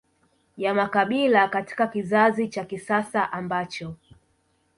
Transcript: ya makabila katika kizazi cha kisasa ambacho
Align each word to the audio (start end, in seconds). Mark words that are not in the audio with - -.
ya 0.57 0.73
makabila 0.73 1.47
katika 1.47 1.87
kizazi 1.87 2.47
cha 2.47 2.65
kisasa 2.65 3.31
ambacho 3.31 3.95